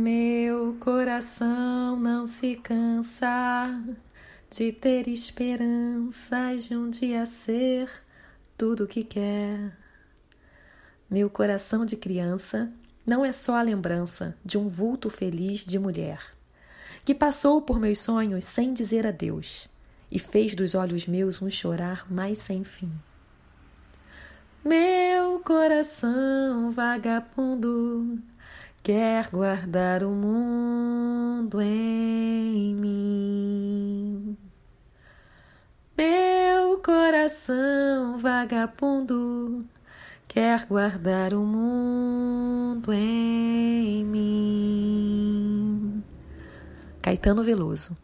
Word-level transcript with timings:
Meu 0.00 0.76
coração 0.78 1.98
não 1.98 2.24
se 2.24 2.54
cansa 2.54 3.82
de 4.48 4.70
ter 4.70 5.08
esperanças 5.08 6.66
de 6.66 6.76
um 6.76 6.88
dia 6.88 7.26
ser 7.26 7.90
tudo 8.56 8.84
o 8.84 8.86
que 8.86 9.02
quer. 9.02 9.76
Meu 11.10 11.28
coração 11.28 11.84
de 11.84 11.96
criança 11.96 12.72
não 13.04 13.24
é 13.24 13.32
só 13.32 13.56
a 13.56 13.62
lembrança 13.62 14.36
de 14.44 14.56
um 14.56 14.68
vulto 14.68 15.10
feliz 15.10 15.64
de 15.64 15.80
mulher, 15.80 16.32
que 17.04 17.12
passou 17.12 17.60
por 17.60 17.80
meus 17.80 17.98
sonhos 17.98 18.44
sem 18.44 18.72
dizer 18.72 19.04
adeus 19.04 19.68
e 20.12 20.20
fez 20.20 20.54
dos 20.54 20.76
olhos 20.76 21.08
meus 21.08 21.42
um 21.42 21.50
chorar 21.50 22.06
mais 22.08 22.38
sem 22.38 22.62
fim. 22.62 22.92
Meu 24.64 25.40
coração 25.40 26.70
vagabundo 26.70 28.22
quer 28.88 29.28
guardar 29.30 30.02
o 30.02 30.08
mundo 30.08 31.60
em 31.60 32.74
mim. 32.74 34.34
Meu 35.94 36.78
coração 36.78 38.16
vagabundo 38.16 39.66
quer 40.26 40.64
guardar 40.64 41.34
o 41.34 41.40
mundo 41.40 42.90
em 42.90 44.02
mim. 44.06 45.22
Caetano 47.02 47.44
Veloso 47.44 47.94